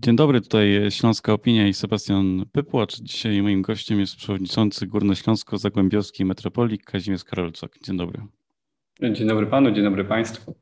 Dzień 0.00 0.16
dobry, 0.16 0.40
tutaj 0.40 0.90
Śląska 0.90 1.32
Opinia 1.32 1.68
i 1.68 1.74
Sebastian 1.74 2.44
Pypłacz. 2.52 3.00
Dzisiaj 3.00 3.42
moim 3.42 3.62
gościem 3.62 4.00
jest 4.00 4.16
przewodniczący 4.16 4.86
Górnośląsko-Zagłębiowskiej 4.86 6.26
Metropolii 6.26 6.78
Kazimierz 6.78 7.24
Karolczak. 7.24 7.78
Dzień 7.82 7.96
dobry. 7.96 8.22
Dzień 9.12 9.28
dobry 9.28 9.46
panu, 9.46 9.70
dzień 9.70 9.84
dobry 9.84 10.04
państwu. 10.04 10.54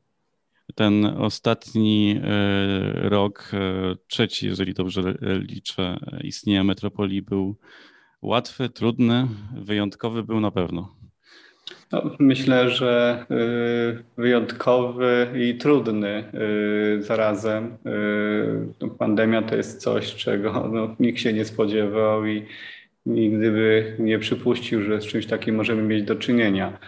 Ten 0.75 1.05
ostatni 1.05 2.19
e, 2.23 3.09
rok, 3.09 3.51
e, 3.53 3.95
trzeci, 4.07 4.45
jeżeli 4.45 4.73
dobrze 4.73 5.15
liczę, 5.21 5.97
istnienia 6.23 6.63
metropolii 6.63 7.21
był 7.21 7.55
łatwy, 8.21 8.69
trudny, 8.69 9.27
wyjątkowy 9.55 10.23
był 10.23 10.39
na 10.39 10.51
pewno. 10.51 10.95
No, 11.91 12.11
myślę, 12.19 12.69
że 12.69 13.25
y, 13.31 14.03
wyjątkowy 14.17 15.27
i 15.35 15.57
trudny 15.57 16.23
y, 16.97 17.03
zarazem. 17.03 17.65
Y, 17.65 18.73
no, 18.81 18.89
pandemia 18.89 19.41
to 19.41 19.55
jest 19.55 19.81
coś, 19.81 20.15
czego 20.15 20.69
no, 20.73 20.95
nikt 20.99 21.19
się 21.19 21.33
nie 21.33 21.45
spodziewał 21.45 22.25
i 22.25 22.45
nigdy 23.05 23.51
by 23.51 23.95
nie 23.99 24.19
przypuścił, 24.19 24.81
że 24.81 25.01
z 25.01 25.05
czymś 25.05 25.25
takim 25.25 25.55
możemy 25.55 25.81
mieć 25.83 26.03
do 26.03 26.15
czynienia. 26.15 26.79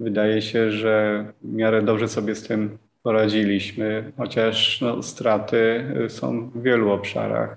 Wydaje 0.00 0.42
się, 0.42 0.70
że 0.70 1.24
w 1.42 1.52
miarę 1.52 1.82
dobrze 1.82 2.08
sobie 2.08 2.34
z 2.34 2.42
tym 2.42 2.78
poradziliśmy, 3.02 4.12
chociaż 4.16 4.80
no, 4.80 5.02
straty 5.02 5.84
są 6.08 6.50
w 6.50 6.62
wielu 6.62 6.90
obszarach 6.90 7.56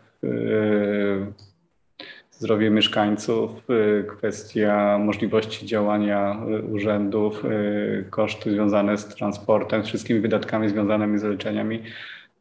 zdrowie 2.41 2.69
mieszkańców, 2.69 3.69
y, 3.69 4.03
kwestia 4.03 4.97
możliwości 4.97 5.65
działania 5.65 6.45
y, 6.59 6.63
urzędów, 6.63 7.45
y, 7.45 8.05
koszty 8.09 8.51
związane 8.51 8.97
z 8.97 9.07
transportem, 9.07 9.83
wszystkimi 9.83 10.19
wydatkami 10.19 10.69
związanymi 10.69 11.19
z 11.19 11.23
leczeniami. 11.23 11.83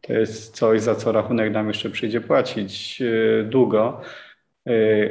To 0.01 0.13
jest 0.13 0.57
coś, 0.57 0.81
za 0.81 0.95
co 0.95 1.13
rachunek 1.13 1.53
nam 1.53 1.69
jeszcze 1.69 1.91
przyjdzie 1.91 2.21
płacić 2.21 3.03
długo, 3.45 4.01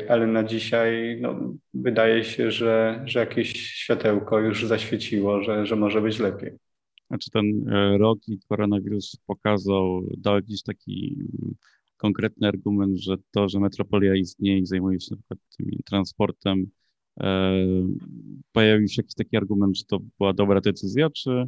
ale 0.09 0.27
na 0.27 0.43
dzisiaj 0.43 1.17
no, 1.21 1.35
wydaje 1.73 2.23
się, 2.23 2.51
że, 2.51 3.01
że 3.05 3.19
jakieś 3.19 3.53
światełko 3.61 4.39
już 4.39 4.65
zaświeciło, 4.65 5.43
że, 5.43 5.65
że 5.65 5.75
może 5.75 6.01
być 6.01 6.19
lepiej. 6.19 6.51
Znaczy 7.07 7.31
ten 7.31 7.69
e, 7.69 7.97
rok 7.97 8.19
i 8.27 8.39
koronawirus 8.49 9.17
pokazał, 9.27 10.01
dał 10.17 10.35
jakiś 10.35 10.63
taki 10.63 11.17
konkretny 11.99 12.47
argument, 12.47 12.99
że 12.99 13.15
to, 13.31 13.49
że 13.49 13.59
metropolia 13.59 14.15
istnieje 14.15 14.59
i 14.59 14.65
zajmuje 14.65 14.99
się 14.99 15.07
na 15.11 15.17
przykład 15.17 15.39
tym 15.57 15.67
transportem, 15.85 16.65
e, 17.19 17.53
pojawił 18.51 18.87
się 18.87 19.01
jakiś 19.01 19.15
taki 19.15 19.37
argument, 19.37 19.77
że 19.77 19.83
to 19.85 19.99
była 20.17 20.33
dobra 20.33 20.61
decyzja, 20.61 21.09
czy, 21.09 21.47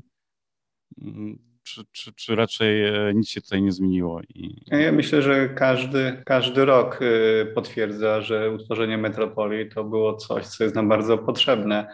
mm, 1.01 1.39
czy, 1.63 1.81
czy, 1.91 2.13
czy 2.13 2.35
raczej 2.35 2.85
e, 2.85 3.13
nic 3.15 3.29
się 3.29 3.41
tutaj 3.41 3.61
nie 3.61 3.71
zmieniło? 3.71 4.21
I... 4.21 4.63
Ja 4.67 4.91
myślę, 4.91 5.21
że 5.21 5.49
każdy, 5.49 6.23
każdy 6.25 6.65
rok 6.65 6.99
e, 7.01 7.45
potwierdza, 7.45 8.21
że 8.21 8.51
utworzenie 8.51 8.97
metropolii 8.97 9.69
to 9.69 9.83
było 9.83 10.15
coś, 10.15 10.47
co 10.47 10.63
jest 10.63 10.75
nam 10.75 10.89
bardzo 10.89 11.17
potrzebne. 11.17 11.87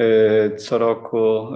Y, 0.00 0.56
co 0.56 0.78
roku 0.78 1.48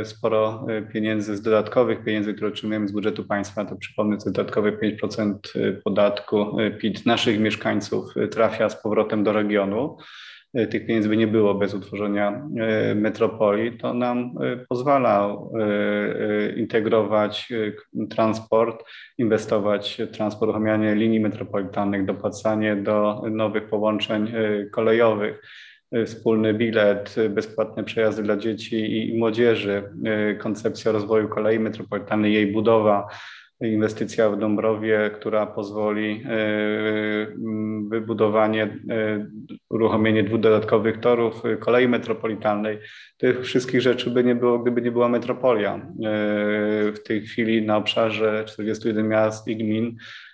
y, 0.00 0.04
sporo 0.04 0.66
y, 0.70 0.92
pieniędzy 0.92 1.36
z 1.36 1.42
dodatkowych 1.42 2.04
pieniędzy, 2.04 2.34
które 2.34 2.48
otrzymujemy 2.48 2.88
z 2.88 2.92
budżetu 2.92 3.24
państwa, 3.24 3.64
to 3.64 3.76
przypomnę, 3.76 4.18
to 4.18 4.24
dodatkowe 4.24 4.72
5% 4.72 5.38
podatku 5.84 6.56
PIT 6.78 7.06
naszych 7.06 7.40
mieszkańców 7.40 8.04
trafia 8.30 8.68
z 8.68 8.82
powrotem 8.82 9.24
do 9.24 9.32
regionu. 9.32 9.96
Tych 10.70 10.86
pieniędzy 10.86 11.08
by 11.08 11.16
nie 11.16 11.26
było 11.26 11.54
bez 11.54 11.74
utworzenia 11.74 12.48
metropolii. 12.94 13.78
To 13.78 13.94
nam 13.94 14.34
pozwala 14.68 15.36
integrować 16.56 17.52
transport, 18.10 18.84
inwestować 19.18 20.02
w 20.08 20.16
transport, 20.16 20.42
uruchamianie 20.42 20.94
linii 20.94 21.20
metropolitalnych, 21.20 22.04
dopłacanie 22.04 22.76
do 22.76 23.22
nowych 23.30 23.68
połączeń 23.68 24.32
kolejowych 24.72 25.42
wspólny 26.06 26.54
bilet, 26.54 27.18
y, 27.18 27.28
bezpłatne 27.28 27.84
przejazdy 27.84 28.22
dla 28.22 28.36
dzieci 28.36 29.08
i 29.08 29.18
młodzieży, 29.18 29.82
y, 30.32 30.36
koncepcja 30.36 30.92
rozwoju 30.92 31.28
kolei 31.28 31.58
metropolitalnej, 31.58 32.34
jej 32.34 32.52
budowa, 32.52 33.08
inwestycja 33.60 34.30
w 34.30 34.38
Dąbrowie, 34.38 35.10
która 35.14 35.46
pozwoli 35.46 36.24
wybudowanie, 37.88 38.78
uruchomienie 39.70 40.22
dwóch 40.22 40.40
dodatkowych 40.40 41.00
torów 41.00 41.42
kolei 41.58 41.88
metropolitalnej. 41.88 42.78
Tych 43.16 43.44
wszystkich 43.44 43.80
rzeczy 43.80 44.10
by 44.10 44.24
nie 44.24 44.34
było, 44.34 44.58
gdyby 44.58 44.82
nie 44.82 44.92
była 44.92 45.08
metropolia. 45.08 45.86
W 46.94 46.98
tej 47.06 47.20
chwili 47.20 47.62
na 47.62 47.76
obszarze 47.76 48.44
41 48.46 49.08
miast 49.08 49.48
i 49.48 49.56
gmin 49.56 49.96
Y, 49.96 50.29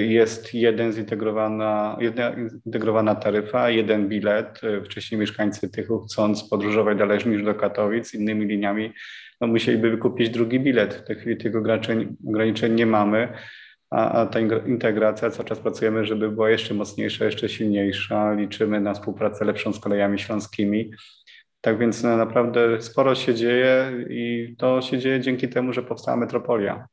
jest 0.00 0.54
jeden 0.54 0.92
zintegrowana, 0.92 1.96
jedna 2.00 2.32
zintegrowana 2.48 3.14
taryfa, 3.14 3.70
jeden 3.70 4.08
bilet. 4.08 4.60
Y, 4.64 4.84
wcześniej 4.84 5.20
mieszkańcy 5.20 5.70
tych 5.70 5.88
chcąc 6.04 6.48
podróżować 6.48 6.98
dalej 6.98 7.18
niż 7.26 7.42
do 7.42 7.54
Katowic 7.54 8.14
innymi 8.14 8.46
liniami, 8.46 8.92
no 9.40 9.46
musieliby 9.46 9.90
wykupić 9.90 10.30
drugi 10.30 10.60
bilet. 10.60 10.94
W 10.94 11.04
tej 11.04 11.16
chwili 11.16 11.36
tych 11.36 11.56
ograniczeń, 11.56 12.16
ograniczeń 12.28 12.74
nie 12.74 12.86
mamy, 12.86 13.28
a, 13.90 14.12
a 14.12 14.26
ta 14.26 14.40
integracja 14.66 15.30
cały 15.30 15.48
czas 15.48 15.58
pracujemy, 15.58 16.04
żeby 16.04 16.30
była 16.30 16.50
jeszcze 16.50 16.74
mocniejsza, 16.74 17.24
jeszcze 17.24 17.48
silniejsza. 17.48 18.32
Liczymy 18.32 18.80
na 18.80 18.94
współpracę 18.94 19.44
lepszą 19.44 19.72
z 19.72 19.80
kolejami 19.80 20.18
śląskimi. 20.18 20.90
Tak 21.60 21.78
więc 21.78 22.02
no, 22.02 22.16
naprawdę 22.16 22.82
sporo 22.82 23.14
się 23.14 23.34
dzieje 23.34 23.92
i 24.10 24.54
to 24.58 24.82
się 24.82 24.98
dzieje 24.98 25.20
dzięki 25.20 25.48
temu, 25.48 25.72
że 25.72 25.82
powstała 25.82 26.16
metropolia. 26.16 26.88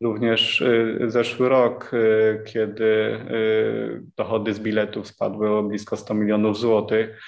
Również 0.00 0.60
y, 0.60 0.98
zeszły 1.06 1.48
rok, 1.48 1.90
y, 1.94 2.42
kiedy 2.46 2.84
y, 2.84 4.02
dochody 4.16 4.54
z 4.54 4.60
biletów 4.60 5.06
spadły 5.06 5.50
o 5.50 5.62
blisko 5.62 5.96
100 5.96 6.14
milionów 6.14 6.58
złotych, 6.58 7.20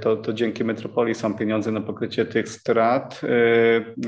to, 0.00 0.16
to 0.16 0.32
dzięki 0.32 0.64
Metropolii 0.64 1.14
są 1.14 1.34
pieniądze 1.34 1.72
na 1.72 1.80
pokrycie 1.80 2.24
tych 2.24 2.48
strat. 2.48 3.20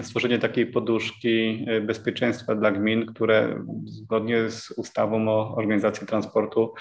Stworzenie 0.03 0.39
takiej 0.39 0.67
poduszki 0.67 1.67
bezpieczeństwa 1.83 2.55
dla 2.55 2.71
gmin, 2.71 3.07
które 3.07 3.65
zgodnie 3.85 4.51
z 4.51 4.71
ustawą 4.71 5.29
o 5.29 5.57
organizacji 5.57 6.07
transportu 6.07 6.75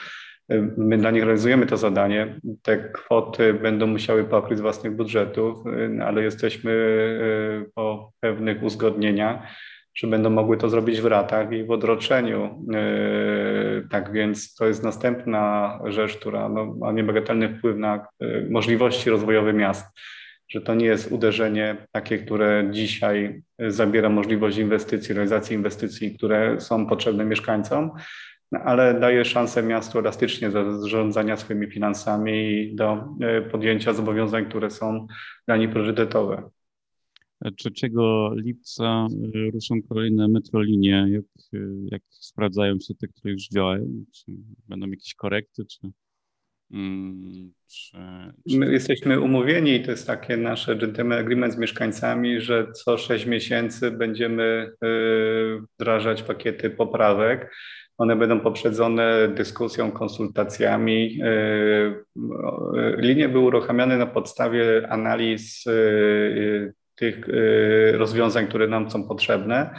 My 0.78 0.98
dla 0.98 1.12
nich 1.12 1.24
realizujemy 1.24 1.66
to 1.66 1.78
zadanie. 1.78 2.40
Te 2.62 2.90
kwoty 2.90 3.54
będą 3.54 3.88
musiały 3.88 4.24
pokryć 4.24 4.58
z 4.58 4.62
własnych 4.62 4.96
budżetów, 4.96 5.58
ale 6.06 6.24
jesteśmy 6.24 6.72
po 7.76 8.12
pewnych 8.20 8.64
uzgodnieniach 8.64 9.40
że 9.96 10.08
będą 10.08 10.30
mogły 10.30 10.58
to 10.58 10.70
zrobić 10.70 11.02
w 11.02 11.06
ratach 11.06 11.52
i 11.52 11.64
w 11.64 11.72
odroczeniu. 11.72 12.66
Yy, 12.72 13.88
tak 13.90 14.12
więc 14.14 14.56
to 14.56 14.68
jest 14.68 14.84
następna 14.84 15.80
rzecz, 15.86 16.18
która 16.18 16.50
no, 16.50 16.76
ma 16.76 16.92
niebagatelny 16.92 17.58
wpływ 17.58 17.78
na 17.78 18.08
yy, 18.20 18.48
możliwości 18.50 19.10
rozwojowe 19.10 19.54
miast. 19.54 20.00
Że 20.50 20.62
to 20.62 20.76
nie 20.76 20.86
jest 20.86 21.12
uderzenie 21.12 21.88
takie, 21.92 22.18
które 22.18 22.68
dzisiaj 22.72 23.42
zabiera 23.68 24.10
możliwość 24.10 24.58
inwestycji, 24.58 25.16
realizacji 25.16 25.56
inwestycji, 25.56 26.16
które 26.18 26.62
są 26.62 26.88
potrzebne 26.88 27.26
mieszkańcom, 27.26 27.92
no, 28.52 28.60
ale 28.60 29.00
daje 29.00 29.26
szansę 29.26 29.64
miastu 29.64 30.00
elastycznie 30.00 30.50
do 30.50 30.80
zarządzania 30.82 31.38
swoimi 31.38 31.72
finansami 31.72 32.52
i 32.52 32.76
do 32.76 33.04
yy, 33.20 33.42
podjęcia 33.42 33.94
zobowiązań, 33.94 34.46
które 34.46 34.70
są 34.70 35.08
dla 35.48 35.58
nich 35.58 35.70
priorytetowe. 35.70 36.50
3 37.58 37.72
lipca 38.36 39.08
y, 39.36 39.52
ruszą 39.52 39.76
kolejne 39.90 40.28
metrolinie. 40.28 41.08
Jak, 41.10 41.26
y, 41.54 41.68
jak 41.92 42.02
sprawdzają 42.10 42.80
się 42.80 42.96
te, 42.96 43.08
które 43.08 43.32
już 43.32 43.48
działają? 43.48 43.86
Czy 44.14 44.32
będą 44.68 44.88
jakieś 44.88 45.16
korekty, 45.16 45.66
czy, 45.66 45.92
mm, 46.72 47.52
czy, 47.68 47.98
czy... 48.50 48.58
My 48.58 48.72
jesteśmy 48.72 49.20
umówieni 49.20 49.76
i 49.76 49.84
to 49.84 49.92
jest 49.92 50.08
takie 50.08 50.38
nasze 50.38 50.76
gentleman 50.76 51.20
agreement 51.20 51.54
z 51.54 51.58
mieszkańcami, 51.58 52.42
że 52.42 52.72
co 52.72 52.98
6 52.98 53.26
miesięcy 53.26 53.92
będziemy 53.92 54.72
y, 54.84 55.62
wdrażać 55.76 56.24
pakiety 56.24 56.70
poprawek. 56.70 57.52
One 57.98 58.16
będą 58.16 58.40
poprzedzone 58.40 59.34
dyskusją, 59.36 59.92
konsultacjami. 59.92 61.20
Linie 62.98 63.30
były 63.30 63.46
uruchamiane 63.46 63.98
na 63.98 64.06
podstawie 64.06 64.90
analiz 64.90 65.66
tych 67.00 67.30
y, 67.30 67.92
rozwiązań, 67.98 68.48
które 68.48 68.68
nam 68.68 68.92
są 68.92 69.08
potrzebne, 69.08 69.70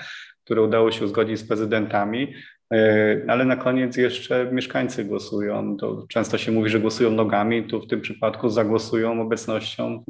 które 0.44 0.62
udało 0.62 0.92
się 0.92 1.04
uzgodnić 1.04 1.38
z 1.38 1.48
prezydentami. 1.48 2.34
Y, 2.74 3.24
ale 3.28 3.44
na 3.44 3.56
koniec 3.56 3.96
jeszcze 3.96 4.48
mieszkańcy 4.52 5.04
głosują. 5.04 5.76
To 5.76 6.06
często 6.08 6.38
się 6.38 6.52
mówi, 6.52 6.70
że 6.70 6.80
głosują 6.80 7.10
nogami, 7.10 7.64
tu 7.64 7.80
w 7.80 7.86
tym 7.86 8.00
przypadku 8.00 8.48
zagłosują 8.48 9.22
obecnością 9.22 10.04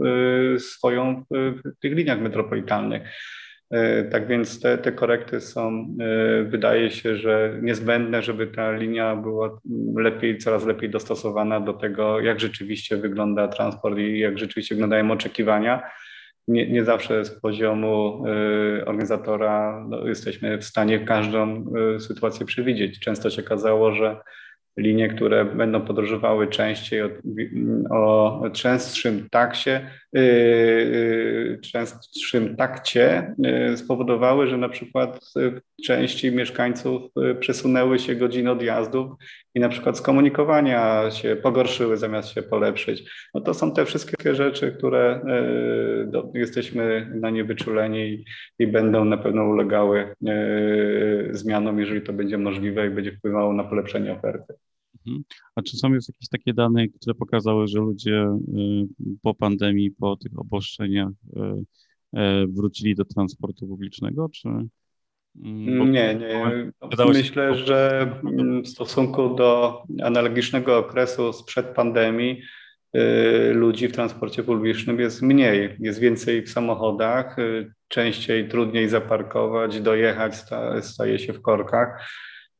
y, 0.54 0.58
swoją 0.58 1.24
w 1.30 1.78
tych 1.80 1.92
liniach 1.92 2.20
metropolitalnych. 2.20 3.02
Tak 4.10 4.28
więc 4.28 4.60
te, 4.60 4.78
te 4.78 4.92
korekty 4.92 5.40
są, 5.40 5.96
wydaje 6.44 6.90
się, 6.90 7.16
że 7.16 7.58
niezbędne, 7.62 8.22
żeby 8.22 8.46
ta 8.46 8.72
linia 8.72 9.16
była 9.16 9.60
lepiej, 9.96 10.38
coraz 10.38 10.66
lepiej 10.66 10.90
dostosowana 10.90 11.60
do 11.60 11.72
tego, 11.72 12.20
jak 12.20 12.40
rzeczywiście 12.40 12.96
wygląda 12.96 13.48
transport 13.48 13.98
i 13.98 14.18
jak 14.18 14.38
rzeczywiście 14.38 14.74
wyglądają 14.74 15.10
oczekiwania 15.10 15.82
nie, 16.48 16.70
nie 16.70 16.84
zawsze 16.84 17.24
z 17.24 17.40
poziomu 17.40 18.24
organizatora 18.86 19.86
no, 19.88 20.06
jesteśmy 20.06 20.58
w 20.58 20.64
stanie 20.64 21.00
każdą 21.00 21.64
sytuację 22.00 22.46
przewidzieć. 22.46 23.00
Często 23.00 23.30
się 23.30 23.42
okazało, 23.42 23.94
że 23.94 24.16
linie, 24.76 25.08
które 25.08 25.44
będą 25.44 25.80
podróżowały 25.80 26.46
częściej 26.48 27.02
o, 27.02 27.08
o 27.90 28.50
częstszym 28.52 29.28
taksie, 29.30 29.70
yy, 30.12 31.58
częstszym 31.62 32.56
takcie 32.56 33.34
yy, 33.38 33.76
spowodowały, 33.76 34.46
że 34.46 34.56
na 34.58 34.68
przykład 34.68 35.20
części 35.86 36.32
mieszkańców 36.32 37.02
przesunęły 37.40 37.98
się 37.98 38.14
godziny 38.14 38.50
odjazdów 38.50 39.10
i 39.54 39.60
na 39.60 39.68
przykład 39.68 39.98
skomunikowania 39.98 41.10
się 41.10 41.36
pogorszyły 41.36 41.96
zamiast 41.96 42.28
się 42.28 42.42
polepszyć. 42.42 43.10
No 43.34 43.40
to 43.40 43.54
są 43.54 43.72
te 43.72 43.84
wszystkie 43.84 44.34
rzeczy, 44.34 44.72
które 44.72 45.20
yy, 45.26 46.06
do, 46.06 46.32
jesteśmy 46.34 47.12
na 47.20 47.30
nie 47.30 47.44
wyczuleni 47.44 48.00
i, 48.00 48.24
i 48.58 48.66
będą 48.66 49.04
na 49.04 49.16
pewno 49.16 49.44
ulegały 49.44 50.14
zmianom, 51.30 51.78
jeżeli 51.78 52.02
to 52.02 52.12
będzie 52.12 52.38
możliwe 52.38 52.86
i 52.86 52.90
będzie 52.90 53.12
wpływało 53.12 53.52
na 53.52 53.64
polepszenie 53.64 54.12
oferty. 54.12 54.59
Mhm. 55.06 55.24
A 55.54 55.62
czy 55.62 55.76
są 55.76 55.94
już 55.94 56.08
jakieś 56.08 56.28
takie 56.28 56.54
dane, 56.54 56.88
które 56.88 57.14
pokazały, 57.14 57.68
że 57.68 57.78
ludzie 57.78 58.22
y, 58.22 58.86
po 59.22 59.34
pandemii, 59.34 59.90
po 59.90 60.16
tych 60.16 60.38
obostrzeniach 60.38 61.08
y, 61.08 61.40
y, 62.20 62.46
wrócili 62.48 62.94
do 62.94 63.04
transportu 63.04 63.66
publicznego, 63.66 64.28
czy? 64.28 64.48
Mm, 65.42 65.78
Bo 65.78 65.84
nie, 65.84 66.14
nie. 66.14 66.72
Myślę, 67.08 67.54
że 67.54 68.10
w 68.64 68.68
stosunku 68.68 69.34
do 69.34 69.82
analogicznego 70.02 70.78
okresu 70.78 71.32
sprzed 71.32 71.66
pandemii 71.66 72.42
ludzi 73.52 73.88
w 73.88 73.92
transporcie 73.92 74.42
publicznym 74.42 75.00
jest 75.00 75.22
mniej. 75.22 75.76
Jest 75.80 75.98
więcej 75.98 76.42
w 76.42 76.50
samochodach, 76.50 77.36
częściej 77.88 78.48
trudniej 78.48 78.88
zaparkować, 78.88 79.80
dojechać 79.80 80.34
staje 80.80 81.18
się 81.18 81.32
w 81.32 81.42
korkach. 81.42 82.08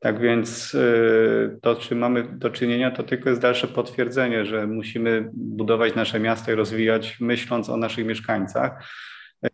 Tak 0.01 0.21
więc 0.21 0.75
y, 0.75 1.59
to, 1.63 1.77
czy 1.77 1.95
mamy 1.95 2.23
do 2.33 2.51
czynienia, 2.51 2.91
to 2.91 3.03
tylko 3.03 3.29
jest 3.29 3.43
dalsze 3.43 3.69
potwierdzenie, 3.69 4.47
że 4.47 4.67
musimy 4.67 5.31
budować 5.33 5.95
nasze 5.95 6.21
miasta 6.21 6.53
i 6.53 6.55
rozwijać, 6.55 7.21
myśląc 7.21 7.71
o 7.71 7.77
naszych 7.77 8.07
mieszkańcach, 8.07 8.89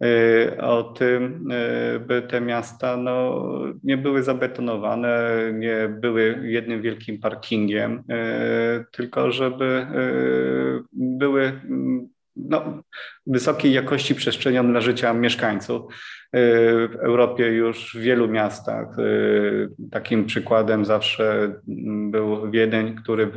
y, 0.04 0.60
o 0.60 0.82
tym, 0.82 1.50
y, 1.50 2.00
by 2.00 2.22
te 2.22 2.40
miasta 2.40 2.96
no, 2.96 3.44
nie 3.82 3.96
były 3.96 4.22
zabetonowane, 4.22 5.30
nie 5.54 5.88
były 6.00 6.40
jednym 6.42 6.82
wielkim 6.82 7.20
parkingiem, 7.20 8.02
tylko 8.92 9.32
żeby 9.32 9.86
były 10.92 11.60
no, 12.36 12.82
wysokiej 13.26 13.72
jakości 13.72 14.14
przestrzenią 14.14 14.70
dla 14.70 14.80
życia 14.80 15.12
mieszkańców. 15.14 15.82
Y, 15.82 15.88
w 16.88 16.96
Europie 17.00 17.46
już 17.46 17.94
w 17.94 18.00
wielu 18.00 18.28
miastach 18.28 18.98
y, 18.98 19.68
takim 19.90 20.26
przykładem 20.26 20.84
zawsze 20.84 21.52
był 22.10 22.50
Wiedeń, 22.50 22.94
który 22.94 23.30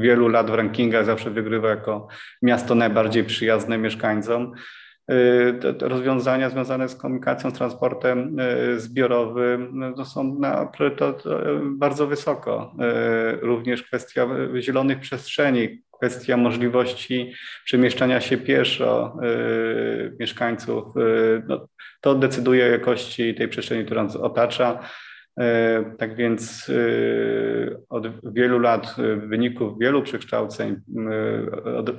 wielu 0.00 0.28
lat 0.28 0.50
w 0.50 0.54
rankingach 0.54 1.04
zawsze 1.04 1.30
wygrywa 1.30 1.68
jako 1.68 2.08
miasto 2.42 2.74
najbardziej 2.74 3.24
przyjazne 3.24 3.78
mieszkańcom. 3.78 4.52
Y, 5.10 5.54
rozwiązania 5.80 6.50
związane 6.50 6.88
z 6.88 6.96
komunikacją, 6.96 7.52
transportem 7.52 8.36
zbiorowym 8.76 9.70
no, 9.96 10.04
są 10.04 10.34
na 10.38 10.66
priorytet 10.66 11.22
bardzo 11.62 12.06
wysoko. 12.06 12.74
Również 13.42 13.82
kwestia 13.82 14.28
zielonych 14.60 15.00
przestrzeni, 15.00 15.82
kwestia 16.02 16.36
możliwości 16.36 17.32
przemieszczania 17.64 18.20
się 18.20 18.36
pieszo 18.38 19.16
y, 19.22 20.16
mieszkańców, 20.20 20.96
y, 20.96 21.42
no, 21.48 21.68
to 22.00 22.14
decyduje 22.14 22.64
o 22.64 22.68
jakości 22.68 23.34
tej 23.34 23.48
przestrzeni, 23.48 23.84
która 23.84 24.02
nas 24.02 24.16
otacza. 24.16 24.78
Y, 25.40 25.96
tak 25.98 26.16
więc 26.16 26.70
od 27.88 28.32
wielu 28.34 28.58
lat 28.58 28.94
w 28.98 29.28
wyniku 29.28 29.76
wielu 29.80 30.02
przekształceń, 30.02 30.76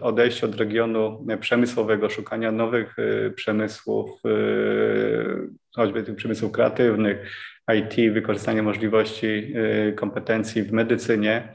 odejścia 0.01 0.47
od 0.47 0.55
regionu 0.55 1.25
przemysłowego, 1.39 2.09
szukania 2.09 2.51
nowych 2.51 2.95
przemysłów, 3.35 4.21
choćby 5.75 6.03
tych 6.03 6.15
przemysłów 6.15 6.51
kreatywnych, 6.51 7.17
IT, 7.75 8.13
wykorzystania 8.13 8.63
możliwości 8.63 9.53
kompetencji 9.95 10.63
w 10.63 10.71
medycynie, 10.71 11.53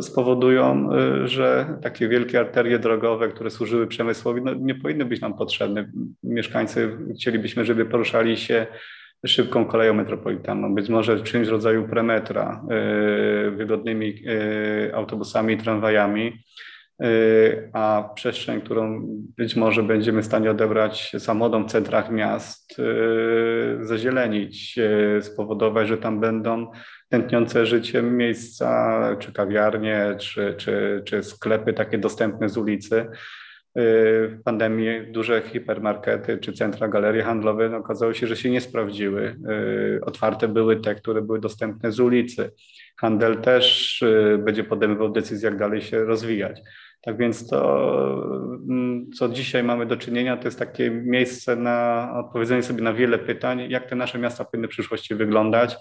spowodują, 0.00 0.90
y, 1.24 1.28
że 1.28 1.78
takie 1.82 2.08
wielkie 2.08 2.40
arterie 2.40 2.78
drogowe, 2.78 3.28
które 3.28 3.50
służyły 3.50 3.86
przemysłowi, 3.86 4.42
no 4.42 4.54
nie 4.54 4.74
powinny 4.74 5.04
być 5.04 5.20
nam 5.20 5.34
potrzebne. 5.34 5.90
Mieszkańcy 6.22 6.98
chcielibyśmy, 7.16 7.64
żeby 7.64 7.86
poruszali 7.86 8.36
się 8.36 8.66
szybką 9.26 9.64
koleją 9.64 9.94
metropolitalną, 9.94 10.74
być 10.74 10.88
może 10.88 11.20
czymś 11.20 11.48
w 11.48 11.50
rodzaju 11.50 11.88
premetra, 11.88 12.64
y, 13.46 13.50
wygodnymi 13.50 14.14
y, 14.28 14.94
autobusami 14.94 15.54
i 15.54 15.58
tramwajami, 15.58 16.32
a 17.72 18.10
przestrzeń, 18.14 18.60
którą 18.60 19.06
być 19.36 19.56
może 19.56 19.82
będziemy 19.82 20.22
w 20.22 20.26
stanie 20.26 20.50
odebrać 20.50 21.12
samochodom 21.18 21.68
w 21.68 21.72
centrach 21.72 22.10
miast, 22.10 22.76
zazielenić, 23.80 24.78
spowodować, 25.20 25.88
że 25.88 25.98
tam 25.98 26.20
będą 26.20 26.70
tętniące 27.08 27.66
życiem 27.66 28.16
miejsca, 28.16 29.00
czy 29.18 29.32
kawiarnie, 29.32 30.16
czy, 30.18 30.54
czy, 30.58 31.02
czy 31.04 31.22
sklepy 31.22 31.72
takie 31.72 31.98
dostępne 31.98 32.48
z 32.48 32.56
ulicy. 32.56 33.06
Y, 33.78 34.28
w 34.28 34.42
pandemii 34.44 35.12
duże 35.12 35.42
hipermarkety 35.42 36.38
czy 36.38 36.52
centra, 36.52 36.88
galerie 36.88 37.22
handlowe 37.22 37.68
no, 37.68 37.76
okazało 37.76 38.14
się, 38.14 38.26
że 38.26 38.36
się 38.36 38.50
nie 38.50 38.60
sprawdziły. 38.60 39.36
Y, 39.96 40.04
otwarte 40.04 40.48
były 40.48 40.80
te, 40.80 40.94
które 40.94 41.22
były 41.22 41.40
dostępne 41.40 41.92
z 41.92 42.00
ulicy. 42.00 42.50
Handel 42.96 43.36
też 43.40 44.02
y, 44.02 44.38
będzie 44.44 44.64
podejmował 44.64 45.12
decyzję, 45.12 45.48
jak 45.50 45.58
dalej 45.58 45.82
się 45.82 46.04
rozwijać. 46.04 46.60
Tak 47.02 47.18
więc 47.18 47.48
to, 47.48 47.92
mm, 48.68 49.10
co 49.12 49.28
dzisiaj 49.28 49.64
mamy 49.64 49.86
do 49.86 49.96
czynienia, 49.96 50.36
to 50.36 50.44
jest 50.44 50.58
takie 50.58 50.90
miejsce 50.90 51.56
na 51.56 52.10
odpowiedzenie 52.24 52.62
sobie 52.62 52.82
na 52.82 52.92
wiele 52.92 53.18
pytań, 53.18 53.70
jak 53.70 53.88
te 53.88 53.96
nasze 53.96 54.18
miasta 54.18 54.44
powinny 54.44 54.68
w 54.68 54.70
przyszłości 54.70 55.14
wyglądać 55.14 55.76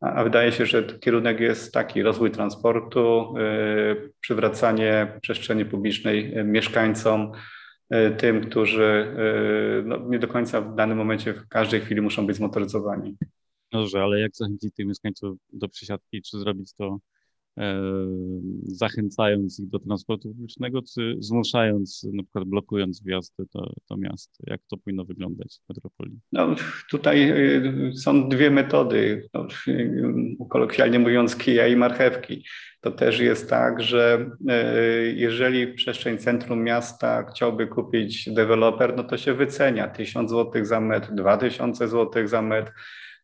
a 0.00 0.24
wydaje 0.24 0.52
się, 0.52 0.66
że 0.66 0.82
kierunek 0.82 1.40
jest 1.40 1.74
taki: 1.74 2.02
rozwój 2.02 2.30
transportu, 2.30 3.34
y, 3.38 4.12
przywracanie 4.20 5.18
przestrzeni 5.22 5.64
publicznej 5.64 6.38
y, 6.38 6.44
mieszkańcom, 6.44 7.32
y, 7.94 8.16
tym, 8.16 8.40
którzy 8.40 9.14
no, 9.84 9.98
nie 10.08 10.18
do 10.18 10.28
końca 10.28 10.60
w 10.60 10.74
danym 10.74 10.98
momencie, 10.98 11.34
w 11.34 11.48
każdej 11.48 11.80
chwili 11.80 12.00
muszą 12.00 12.26
być 12.26 12.36
zmotoryzowani. 12.36 13.16
Dobrze, 13.72 14.02
ale 14.02 14.20
jak 14.20 14.36
zachęcić 14.36 14.74
tych 14.74 14.86
mieszkańców 14.86 15.38
do 15.52 15.68
przesiadki, 15.68 16.22
czy 16.22 16.38
zrobić 16.38 16.74
to 16.74 16.98
zachęcając 18.62 19.60
ich 19.60 19.68
do 19.68 19.78
transportu 19.78 20.28
publicznego, 20.28 20.82
czy 20.94 21.16
zmuszając, 21.18 22.06
na 22.12 22.22
przykład 22.22 22.44
blokując 22.44 23.02
wjazdy 23.02 23.44
do, 23.54 23.72
do 23.90 23.96
miast? 23.96 24.38
Jak 24.46 24.60
to 24.70 24.76
powinno 24.76 25.04
wyglądać 25.04 25.60
w 25.64 25.68
metropolii? 25.68 26.18
No, 26.32 26.54
tutaj 26.90 27.30
y, 27.30 27.92
są 27.96 28.28
dwie 28.28 28.50
metody, 28.50 29.28
no, 29.34 29.46
kolokwialnie 30.48 30.98
mówiąc 30.98 31.36
kija 31.36 31.66
i 31.66 31.76
marchewki. 31.76 32.44
To 32.80 32.90
też 32.90 33.20
jest 33.20 33.50
tak, 33.50 33.82
że 33.82 34.30
jeżeli 35.14 35.74
przestrzeń 35.74 36.18
centrum 36.18 36.64
miasta 36.64 37.22
chciałby 37.22 37.66
kupić 37.66 38.30
deweloper, 38.30 38.96
no 38.96 39.04
to 39.04 39.16
się 39.16 39.34
wycenia 39.34 39.88
1000 39.88 40.30
zł 40.30 40.64
za 40.64 40.80
metr, 40.80 41.12
2000 41.12 41.88
zł 41.88 42.28
za 42.28 42.42
metr 42.42 42.72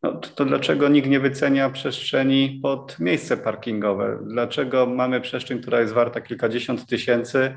no, 0.07 0.13
to, 0.13 0.29
to 0.29 0.45
dlaczego 0.45 0.89
nikt 0.89 1.09
nie 1.09 1.21
wycenia 1.21 1.71
przestrzeni 1.71 2.61
pod 2.63 3.01
miejsce 3.01 3.37
parkingowe? 3.37 4.19
Dlaczego 4.23 4.87
mamy 4.87 5.21
przestrzeń, 5.21 5.61
która 5.61 5.81
jest 5.81 5.93
warta 5.93 6.21
kilkadziesiąt 6.21 6.87
tysięcy 6.87 7.55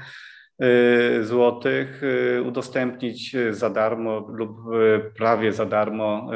y, 0.64 1.26
złotych, 1.26 2.04
y, 2.04 2.42
udostępnić 2.42 3.36
za 3.52 3.70
darmo 3.70 4.28
lub 4.30 4.50
y, 4.74 5.12
prawie 5.18 5.54
za 5.54 5.66
darmo 5.66 6.32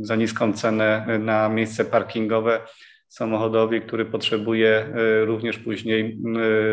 za 0.00 0.16
niską 0.16 0.52
cenę 0.52 1.18
na 1.18 1.48
miejsce 1.48 1.84
parkingowe 1.84 2.60
samochodowi, 3.08 3.80
który 3.80 4.04
potrzebuje 4.04 4.86
również 5.24 5.58
później 5.58 6.18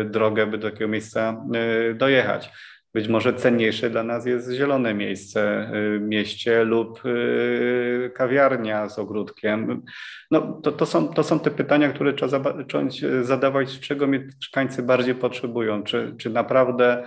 drogę, 0.04 0.46
by 0.46 0.58
do 0.58 0.70
takiego 0.70 0.88
miejsca 0.88 1.44
dojechać. 1.94 2.50
Być 2.94 3.08
może 3.08 3.34
cenniejsze 3.34 3.90
dla 3.90 4.02
nas 4.02 4.26
jest 4.26 4.52
zielone 4.52 4.94
miejsce 4.94 5.70
w 5.72 6.00
mieście 6.00 6.64
lub 6.64 7.06
y, 7.06 8.10
kawiarnia 8.14 8.88
z 8.88 8.98
ogródkiem. 8.98 9.82
No, 10.30 10.60
to, 10.62 10.72
to, 10.72 10.86
są, 10.86 11.08
to 11.08 11.22
są 11.22 11.40
te 11.40 11.50
pytania, 11.50 11.88
które 11.88 12.12
trzeba 12.12 12.54
zacząć 12.56 13.04
zadawać, 13.22 13.80
czego 13.80 14.06
mieszkańcy 14.06 14.82
bardziej 14.82 15.14
potrzebują. 15.14 15.82
Czy, 15.82 16.14
czy 16.18 16.30
naprawdę 16.30 17.04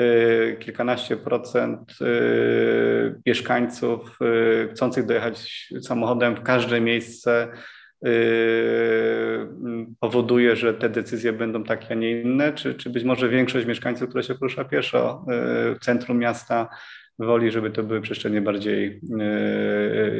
y, 0.00 0.56
kilkanaście 0.60 1.16
procent 1.16 1.94
y, 2.00 3.20
mieszkańców 3.26 4.18
chcących 4.70 5.06
dojechać 5.06 5.68
samochodem 5.82 6.36
w 6.36 6.42
każde 6.42 6.80
miejsce 6.80 7.48
powoduje, 10.00 10.56
że 10.56 10.74
te 10.74 10.88
decyzje 10.88 11.32
będą 11.32 11.64
takie, 11.64 11.86
a 11.90 11.94
nie 11.94 12.20
inne, 12.20 12.52
czy, 12.52 12.74
czy 12.74 12.90
być 12.90 13.04
może 13.04 13.28
większość 13.28 13.66
mieszkańców, 13.66 14.08
która 14.08 14.22
się 14.22 14.34
porusza 14.34 14.64
pieszo 14.64 15.24
yy, 15.28 15.74
w 15.74 15.78
centrum 15.80 16.18
miasta, 16.18 16.68
woli, 17.18 17.50
żeby 17.50 17.70
to 17.70 17.82
były 17.82 18.00
przestrzenie 18.00 18.40
bardziej 18.40 19.00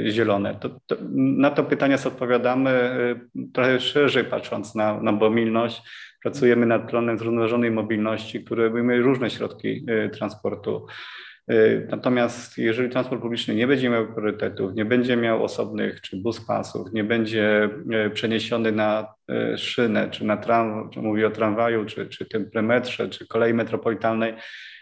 zielone. 0.08 0.54
To, 0.54 0.68
to, 0.86 0.96
na 1.14 1.50
to 1.50 1.64
pytania 1.64 1.98
sobie 1.98 2.12
odpowiadamy 2.14 2.90
trochę 3.54 3.80
szerzej 3.80 4.24
patrząc 4.24 4.74
na, 4.74 5.00
na 5.02 5.12
mobilność. 5.12 5.82
Pracujemy 6.22 6.66
nad 6.66 6.90
planem 6.90 7.18
zrównoważonej 7.18 7.70
mobilności, 7.70 8.44
który 8.44 8.66
obejmuje 8.66 8.98
różne 8.98 9.30
środki 9.30 9.86
transportu. 10.12 10.86
Y, 11.50 11.86
natomiast 11.90 12.58
jeżeli 12.58 12.90
transport 12.90 13.22
publiczny 13.22 13.54
nie 13.54 13.66
będzie 13.66 13.90
miał 13.90 14.06
priorytetów, 14.06 14.74
nie 14.74 14.84
będzie 14.84 15.16
miał 15.16 15.44
osobnych 15.44 16.00
czy 16.00 16.16
bus 16.16 16.40
pasów, 16.40 16.92
nie 16.92 17.04
będzie 17.04 17.68
y, 18.06 18.10
przeniesiony 18.10 18.72
na 18.72 19.14
y, 19.54 19.58
szynę, 19.58 20.10
czy 20.10 20.24
na 20.24 20.36
tram, 20.36 20.90
czy 20.90 21.00
mówię 21.00 21.26
o 21.26 21.30
tramwaju, 21.30 21.84
czy, 21.84 22.08
czy 22.08 22.26
tym 22.26 22.50
premetrze, 22.50 23.08
czy 23.08 23.26
kolei 23.26 23.54
metropolitalnej, 23.54 24.34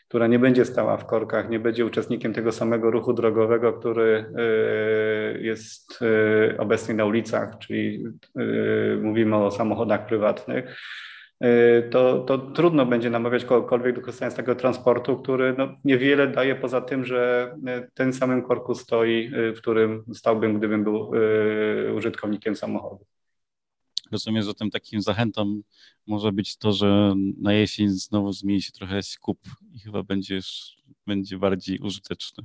która 0.08 0.26
nie 0.26 0.38
będzie 0.38 0.64
stała 0.64 0.96
w 0.96 1.06
korkach, 1.06 1.50
nie 1.50 1.60
będzie 1.60 1.86
uczestnikiem 1.86 2.32
tego 2.32 2.52
samego 2.52 2.90
ruchu 2.90 3.12
drogowego, 3.12 3.72
który 3.72 4.24
jest 5.40 6.00
obecny 6.58 6.94
na 6.94 7.04
ulicach, 7.04 7.58
czyli 7.58 8.04
mówimy 9.02 9.36
o 9.36 9.50
samochodach 9.50 10.06
prywatnych, 10.06 10.76
to, 11.90 12.18
to 12.18 12.38
trudno 12.38 12.86
będzie 12.86 13.10
namawiać 13.10 13.44
kogokolwiek 13.44 13.94
do 13.94 14.00
korzystania 14.00 14.30
z 14.30 14.34
tego 14.34 14.54
transportu, 14.54 15.16
który 15.16 15.54
no, 15.58 15.68
niewiele 15.84 16.28
daje 16.28 16.54
poza 16.54 16.80
tym, 16.80 17.04
że 17.04 17.52
y, 17.68 17.90
ten 17.94 18.12
samym 18.12 18.42
korku 18.42 18.74
stoi, 18.74 19.30
y, 19.34 19.52
w 19.52 19.58
którym 19.58 20.04
stałbym, 20.14 20.58
gdybym 20.58 20.84
był 20.84 21.12
użytkownikiem 21.96 22.56
samochodu. 22.56 23.06
Rozumiem, 24.12 24.42
że 24.42 24.54
tym 24.54 24.70
takim 24.70 25.00
zachętą 25.00 25.60
może 26.06 26.32
być 26.32 26.56
to, 26.56 26.72
że 26.72 27.14
na 27.40 27.52
jesień 27.52 27.88
znowu 27.88 28.32
zmieni 28.32 28.62
się 28.62 28.72
trochę 28.72 29.02
skup 29.02 29.40
i 29.72 29.78
chyba 29.78 30.02
będziesz, 30.02 30.76
będzie 31.06 31.38
bardziej 31.38 31.78
użyteczny. 31.78 32.44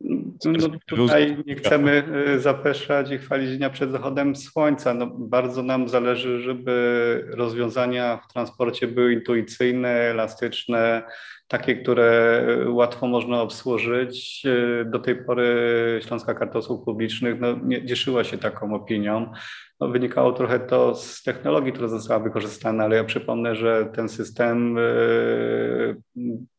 No, 0.00 0.68
tutaj 0.86 1.36
nie 1.46 1.54
chcemy 1.54 2.04
y, 2.34 2.40
zapeszać 2.40 3.10
i 3.10 3.18
chwalić 3.18 3.56
dnia 3.56 3.70
przed 3.70 3.90
zachodem 3.90 4.36
słońca. 4.36 4.94
No, 4.94 5.06
bardzo 5.06 5.62
nam 5.62 5.88
zależy, 5.88 6.40
żeby 6.40 7.24
rozwiązania 7.30 8.16
w 8.16 8.32
transporcie 8.32 8.86
były 8.86 9.12
intuicyjne, 9.12 9.88
elastyczne, 9.88 11.02
takie, 11.48 11.76
które 11.76 12.46
łatwo 12.68 13.06
można 13.06 13.42
obsłużyć. 13.42 14.42
Y, 14.46 14.84
do 14.84 14.98
tej 14.98 15.24
pory 15.24 16.00
Śląska 16.06 16.34
Karta 16.34 16.58
Usług 16.58 16.84
Publicznych 16.84 17.40
no, 17.40 17.56
nie 17.62 17.86
cieszyła 17.86 18.24
się 18.24 18.38
taką 18.38 18.74
opinią. 18.74 19.32
No, 19.80 19.88
wynikało 19.88 20.32
trochę 20.32 20.60
to 20.60 20.94
z 20.94 21.22
technologii, 21.22 21.72
która 21.72 21.88
została 21.88 22.20
wykorzystana, 22.20 22.84
ale 22.84 22.96
ja 22.96 23.04
przypomnę, 23.04 23.56
że 23.56 23.90
ten 23.94 24.08
system 24.08 24.78
y, 24.78 25.96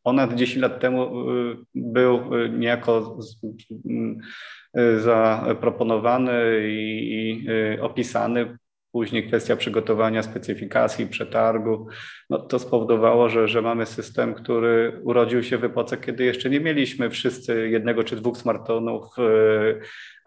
ponad 0.04 0.34
10 0.34 0.62
lat 0.62 0.80
temu 0.80 1.32
y, 1.32 1.58
był 1.76 2.20
niejako 2.50 3.20
zaproponowany 4.98 6.60
i 6.70 7.48
opisany 7.82 8.58
Później 8.92 9.28
kwestia 9.28 9.56
przygotowania 9.56 10.24
specyfikacji, 10.24 11.08
przetargu. 11.08 11.88
No, 12.30 12.40
to 12.40 12.60
spowodowało, 12.60 13.30
że, 13.30 13.48
że 13.48 13.62
mamy 13.62 13.86
system, 13.86 14.34
który 14.34 15.02
urodził 15.04 15.44
się 15.44 15.58
w 15.58 15.64
epoce, 15.64 15.98
kiedy 15.98 16.24
jeszcze 16.24 16.50
nie 16.50 16.60
mieliśmy 16.60 17.10
wszyscy 17.10 17.70
jednego 17.70 18.04
czy 18.04 18.16
dwóch 18.16 18.38
smartfonów 18.38 19.04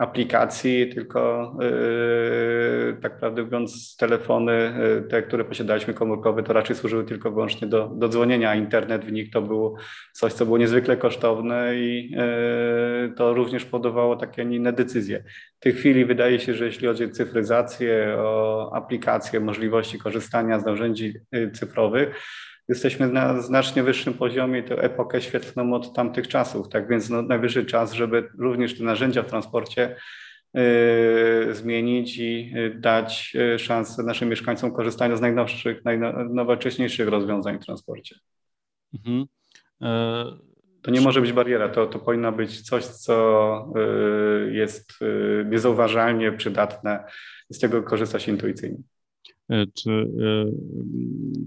aplikacji, 0.01 0.89
tylko 0.89 1.53
yy, 1.61 2.97
tak 3.03 3.19
prawdę 3.19 3.43
mówiąc 3.43 3.97
telefony, 3.97 4.73
yy, 4.97 5.09
te, 5.09 5.23
które 5.23 5.45
posiadaliśmy 5.45 5.95
komórkowe, 5.95 6.43
to 6.43 6.53
raczej 6.53 6.77
służyły 6.77 7.05
tylko 7.05 7.31
wyłącznie 7.31 7.69
do, 7.69 7.89
do 7.89 8.09
dzwonienia, 8.09 8.51
a 8.51 8.55
internet 8.55 9.05
w 9.05 9.13
nich 9.13 9.31
to 9.31 9.43
było 9.43 9.77
coś, 10.13 10.33
co 10.33 10.45
było 10.45 10.59
niezwykle 10.59 10.97
kosztowne 10.97 11.75
i 11.75 12.17
to 13.17 13.35
również 13.35 13.65
powodowało 13.65 14.17
takie, 14.17 14.45
nie 14.45 14.57
inne 14.57 14.73
decyzje. 14.73 15.25
W 15.57 15.63
tej 15.63 15.73
chwili 15.73 16.05
wydaje 16.05 16.41
się, 16.41 16.55
że 16.55 16.67
jeśli 16.67 16.89
chodzi 16.89 17.05
o 17.05 17.09
cyfryzację, 17.09 18.17
o 18.19 18.50
aplikacje, 18.73 19.41
możliwości 19.41 19.99
korzystania 19.99 20.61
z 20.61 20.65
narzędzi 20.65 21.15
cyfrowych, 21.55 22.15
jesteśmy 22.71 23.09
na 23.09 23.43
znacznie 23.43 23.83
wyższym 23.83 24.15
poziomie, 24.15 24.63
tę 24.63 24.75
epokę 24.75 25.23
świetlną 25.23 25.75
od 25.75 25.95
tamtych 25.95 26.29
czasów. 26.29 26.69
Tak 26.69 26.89
więc 26.89 27.11
no, 27.11 27.23
najwyższy 27.23 27.65
czas, 27.65 27.93
żeby 27.93 28.29
również 28.39 28.79
te 28.79 28.85
narzędzia 28.85 29.23
w 29.23 29.27
transporcie 29.27 29.97
y, 30.57 31.55
zmienić 31.55 32.19
i 32.19 32.53
y, 32.57 32.75
dać 32.81 33.37
y, 33.55 33.59
szansę 33.59 34.03
naszym 34.03 34.29
mieszkańcom 34.29 34.73
korzystania 34.73 35.17
z 35.17 35.21
najnowszych, 35.21 35.85
najnowocześniejszych 35.85 37.09
rozwiązań 37.09 37.59
w 37.59 37.65
transporcie. 37.65 38.17
Mhm. 38.95 39.25
E... 39.83 40.50
To 40.83 40.91
nie 40.91 41.01
może 41.01 41.21
być 41.21 41.33
bariera, 41.33 41.69
to, 41.69 41.87
to 41.87 41.99
powinno 41.99 42.33
być 42.33 42.61
coś, 42.61 42.85
co 42.85 43.75
jest 44.51 44.93
niezauważalnie 45.51 46.33
przydatne, 46.33 47.05
z 47.51 47.59
tego 47.59 47.83
korzysta 47.83 48.19
się 48.19 48.33
intuicyjnie. 48.33 48.83
E, 49.51 49.67
czy 49.67 49.91
e, 49.91 50.53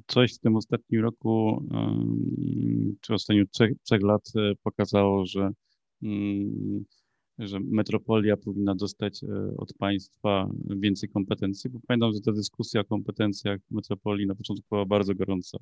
coś 0.08 0.36
w 0.36 0.40
tym 0.40 0.56
ostatnim 0.56 1.02
roku, 1.02 1.68
czy 3.02 3.14
ostatnich 3.14 3.50
trzech, 3.50 3.72
trzech 3.84 4.02
lat 4.02 4.22
e, 4.36 4.54
pokazało, 4.64 5.26
że, 5.26 5.52
mm, 6.04 6.86
że 7.40 7.60
metropolia 7.60 8.38
powinna 8.38 8.76
dostać 8.76 9.22
od 9.58 9.74
państwa 9.74 10.50
więcej 10.68 11.10
kompetencji? 11.10 11.70
Bo 11.70 11.80
pamiętam, 11.88 12.14
że 12.14 12.22
ta 12.22 12.32
dyskusja 12.32 12.82
o 12.82 12.84
kompetencjach 12.84 13.60
metropolii 13.72 14.28
na 14.28 14.36
początku 14.36 14.66
była 14.70 14.86
bardzo 14.86 15.16
gorąca. 15.16 15.58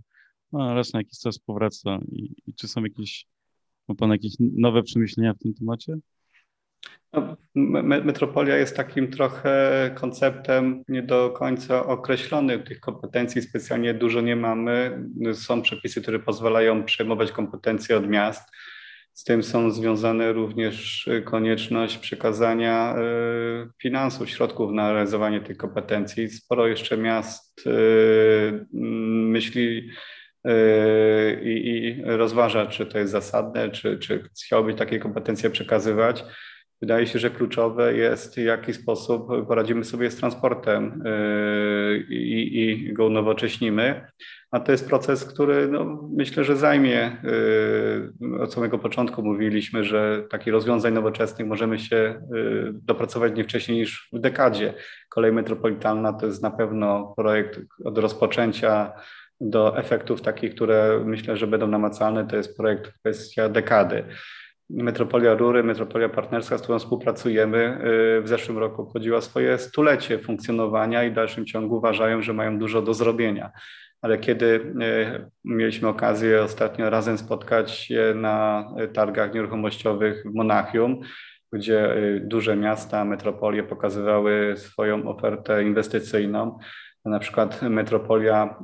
No, 0.51 0.73
raz 0.73 0.93
na 0.93 0.99
jakiś 0.99 1.19
czas 1.19 1.39
powraca. 1.39 1.99
I, 2.11 2.35
i 2.47 2.53
czy 2.53 2.67
są 2.67 2.83
jakieś, 2.83 3.25
ma 3.87 3.95
Pan 3.95 4.11
jakieś 4.11 4.33
nowe 4.39 4.83
przemyślenia 4.83 5.33
w 5.33 5.39
tym 5.39 5.53
temacie? 5.53 5.97
No, 7.13 7.37
metropolia 7.83 8.57
jest 8.57 8.75
takim 8.75 9.11
trochę 9.11 9.91
konceptem 9.95 10.83
nie 10.87 11.03
do 11.03 11.29
końca 11.29 11.85
określonym. 11.85 12.63
Tych 12.63 12.79
kompetencji 12.79 13.41
specjalnie 13.41 13.93
dużo 13.93 14.21
nie 14.21 14.35
mamy. 14.35 15.03
Są 15.33 15.61
przepisy, 15.61 16.01
które 16.01 16.19
pozwalają 16.19 16.83
przejmować 16.83 17.31
kompetencje 17.31 17.97
od 17.97 18.07
miast. 18.07 18.49
Z 19.13 19.23
tym 19.23 19.43
są 19.43 19.71
związane 19.71 20.33
również 20.33 21.09
konieczność 21.25 21.97
przekazania 21.97 22.95
e, 22.97 23.01
finansów, 23.81 24.29
środków 24.29 24.71
na 24.71 24.93
realizowanie 24.93 25.41
tych 25.41 25.57
kompetencji. 25.57 26.29
Sporo 26.29 26.67
jeszcze 26.67 26.97
miast 26.97 27.63
e, 27.67 27.71
myśli 28.73 29.89
i, 31.43 31.49
i 31.49 32.01
rozważa, 32.05 32.65
czy 32.65 32.85
to 32.85 32.97
jest 32.97 33.11
zasadne, 33.11 33.69
czy, 33.69 33.99
czy 33.99 34.23
chciałoby 34.23 34.73
takie 34.73 34.99
kompetencje 34.99 35.49
przekazywać. 35.49 36.23
Wydaje 36.81 37.07
się, 37.07 37.19
że 37.19 37.29
kluczowe 37.29 37.93
jest, 37.93 38.35
w 38.35 38.37
jaki 38.37 38.73
sposób 38.73 39.47
poradzimy 39.47 39.83
sobie 39.83 40.11
z 40.11 40.15
transportem 40.15 41.03
yy, 41.05 42.15
i, 42.15 42.59
i 42.61 42.93
go 42.93 43.05
unowocześnimy. 43.05 44.07
A 44.51 44.59
to 44.59 44.71
jest 44.71 44.87
proces, 44.89 45.25
który 45.25 45.67
no, 45.67 46.09
myślę, 46.15 46.43
że 46.43 46.55
zajmie. 46.55 47.17
Yy, 48.21 48.41
od 48.41 48.53
samego 48.53 48.79
początku 48.79 49.23
mówiliśmy, 49.23 49.83
że 49.83 50.23
takich 50.29 50.53
rozwiązań 50.53 50.93
nowoczesnych 50.93 51.47
możemy 51.47 51.79
się 51.79 52.21
yy, 52.33 52.73
dopracować 52.73 53.35
nie 53.35 53.43
wcześniej 53.43 53.77
niż 53.77 54.09
w 54.13 54.19
dekadzie. 54.19 54.73
Kolej 55.09 55.31
metropolitalna 55.31 56.13
to 56.13 56.25
jest 56.25 56.43
na 56.43 56.51
pewno 56.51 57.13
projekt 57.17 57.59
od 57.83 57.97
rozpoczęcia 57.97 58.91
do 59.41 59.77
efektów 59.77 60.21
takich, 60.21 60.55
które 60.55 61.01
myślę, 61.05 61.37
że 61.37 61.47
będą 61.47 61.67
namacalne. 61.67 62.27
To 62.27 62.35
jest 62.35 62.57
projekt 62.57 62.91
kwestia 62.99 63.49
dekady. 63.49 64.03
Metropolia 64.69 65.33
Rury, 65.33 65.63
Metropolia 65.63 66.09
Partnerska, 66.09 66.57
z 66.57 66.61
którą 66.61 66.79
współpracujemy, 66.79 67.77
y, 68.17 68.21
w 68.21 68.27
zeszłym 68.27 68.57
roku 68.57 68.81
obchodziła 68.81 69.21
swoje 69.21 69.57
stulecie 69.57 70.19
funkcjonowania 70.19 71.03
i 71.03 71.11
w 71.11 71.13
dalszym 71.13 71.45
ciągu 71.45 71.75
uważają, 71.75 72.21
że 72.21 72.33
mają 72.33 72.59
dużo 72.59 72.81
do 72.81 72.93
zrobienia. 72.93 73.51
Ale 74.01 74.17
kiedy 74.17 74.45
y, 74.45 75.29
mieliśmy 75.45 75.87
okazję 75.87 76.41
ostatnio 76.41 76.89
razem 76.89 77.17
spotkać 77.17 77.71
się 77.71 78.13
na 78.15 78.67
targach 78.93 79.33
nieruchomościowych 79.33 80.23
w 80.25 80.35
Monachium, 80.35 81.01
gdzie 81.53 81.97
y, 81.97 82.19
duże 82.23 82.55
miasta, 82.55 83.05
metropolie 83.05 83.63
pokazywały 83.63 84.53
swoją 84.57 85.09
ofertę 85.09 85.63
inwestycyjną, 85.63 86.59
na 87.05 87.19
przykład 87.19 87.61
metropolia 87.61 88.55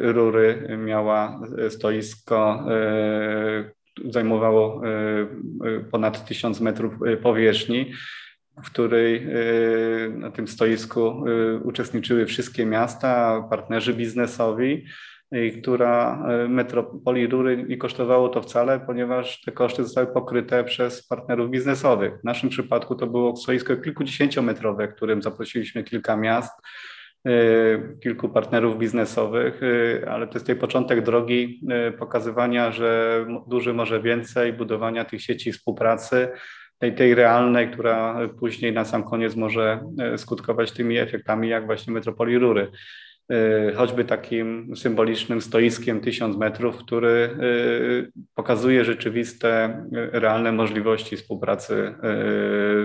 Rury 0.00 0.78
miała 0.78 1.40
stoisko 1.68 2.64
zajmowało 4.10 4.82
e, 4.86 4.90
e, 4.90 5.80
ponad 5.80 6.24
1000 6.24 6.60
metrów 6.60 6.94
powierzchni, 7.22 7.92
w 8.64 8.70
której 8.70 9.26
na 10.10 10.30
tym 10.30 10.48
stoisku 10.48 11.24
uczestniczyły 11.64 12.26
wszystkie 12.26 12.66
miasta, 12.66 13.42
partnerzy 13.50 13.94
biznesowi, 13.94 14.84
która 15.60 16.26
metropolii 16.48 17.26
Rury 17.26 17.64
nie 17.68 17.76
kosztowało 17.76 18.28
to 18.28 18.42
wcale, 18.42 18.80
ponieważ 18.80 19.40
te 19.40 19.52
koszty 19.52 19.84
zostały 19.84 20.06
pokryte 20.06 20.64
przez 20.64 21.06
partnerów 21.06 21.50
biznesowych. 21.50 22.20
W 22.20 22.24
naszym 22.24 22.48
przypadku 22.48 22.94
to 22.94 23.06
było 23.06 23.36
stoisko 23.36 23.76
kilkudziesięciometrowe, 23.76 24.88
którym 24.88 25.22
zaprosiliśmy 25.22 25.84
kilka 25.84 26.16
miast 26.16 26.52
kilku 28.02 28.28
partnerów 28.28 28.78
biznesowych, 28.78 29.60
ale 30.10 30.26
to 30.26 30.34
jest 30.34 30.46
tej 30.46 30.56
początek 30.56 31.02
drogi 31.02 31.60
pokazywania, 31.98 32.72
że 32.72 33.24
duży 33.48 33.72
może 33.74 34.02
więcej, 34.02 34.52
budowania 34.52 35.04
tych 35.04 35.22
sieci 35.22 35.52
współpracy, 35.52 36.28
tej, 36.78 36.94
tej 36.94 37.14
realnej, 37.14 37.70
która 37.70 38.18
później 38.38 38.72
na 38.72 38.84
sam 38.84 39.04
koniec 39.04 39.36
może 39.36 39.80
skutkować 40.16 40.72
tymi 40.72 40.98
efektami, 40.98 41.48
jak 41.48 41.66
właśnie 41.66 41.92
metropolii 41.92 42.38
Rury. 42.38 42.68
Y, 43.32 43.74
choćby 43.76 44.04
takim 44.04 44.76
symbolicznym 44.76 45.40
stoiskiem 45.40 46.00
1000 46.00 46.36
metrów, 46.36 46.76
który 46.76 47.36
y, 47.42 48.12
pokazuje 48.34 48.84
rzeczywiste, 48.84 49.80
y, 50.14 50.20
realne 50.20 50.52
możliwości 50.52 51.16
współpracy 51.16 51.94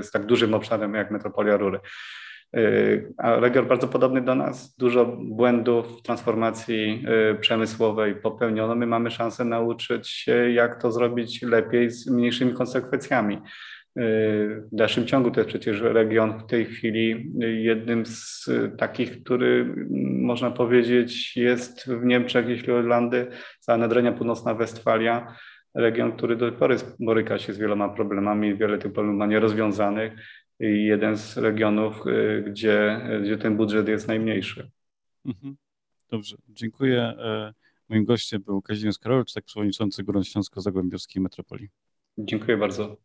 z 0.02 0.12
tak 0.12 0.26
dużym 0.26 0.54
obszarem 0.54 0.94
jak 0.94 1.12
metropolia 1.12 1.58
Rury. 1.58 1.80
A 3.18 3.40
region 3.40 3.68
bardzo 3.68 3.88
podobny 3.88 4.22
do 4.22 4.36
nas, 4.36 4.76
dużo 4.76 5.06
błędów 5.20 6.00
w 6.00 6.02
transformacji 6.02 7.06
przemysłowej 7.42 8.16
popełniono. 8.16 8.76
My 8.76 8.88
mamy 8.88 9.12
szansę 9.12 9.46
nauczyć 9.46 10.10
się, 10.10 10.52
jak 10.52 10.82
to 10.82 10.92
zrobić 10.92 11.42
lepiej 11.42 11.90
z 11.92 12.10
mniejszymi 12.12 12.54
konsekwencjami. 12.54 13.38
W 13.96 14.68
dalszym 14.72 15.06
ciągu 15.06 15.32
to 15.32 15.40
jest 15.40 15.50
przecież 15.50 15.82
region 15.82 16.40
w 16.40 16.46
tej 16.46 16.66
chwili 16.66 17.32
jednym 17.64 18.06
z 18.06 18.50
takich, 18.78 19.24
który 19.24 19.74
można 20.22 20.52
powiedzieć 20.52 21.38
jest 21.38 21.92
w 21.92 22.06
Niemczech, 22.06 22.48
jeśli 22.48 22.74
Irlandy, 22.74 23.28
cała 23.60 23.78
Nadrenia 23.78 24.12
Północna 24.12 24.54
Westfalia, 24.54 25.36
region, 25.76 26.12
który 26.12 26.36
do 26.36 26.50
tej 26.50 26.60
pory 26.60 26.76
boryka 27.00 27.38
się 27.38 27.54
z 27.54 27.58
wieloma 27.58 27.90
problemami, 27.90 28.58
wiele 28.58 28.78
tych 28.78 28.94
problemów 28.94 29.20
ma 29.20 29.26
nierozwiązanych 29.26 30.14
jeden 30.60 31.18
z 31.18 31.38
regionów, 31.38 32.04
gdzie, 32.46 33.02
gdzie 33.24 33.38
ten 33.38 33.58
budżet 33.58 33.88
jest 33.88 34.08
najmniejszy. 34.08 34.72
Mhm. 35.26 35.56
Dobrze, 36.10 36.38
dziękuję. 36.50 37.02
E, 37.02 37.54
moim 37.90 38.06
gościem 38.06 38.42
był 38.42 38.62
Kazimierz 38.62 39.00
Karolczyk, 39.00 39.46
przewodniczący 39.46 40.04
Górnośląsko-Zagłębiowskiej 40.04 41.22
Metropolii. 41.22 41.70
Dziękuję 42.18 42.58
bardzo. 42.58 42.98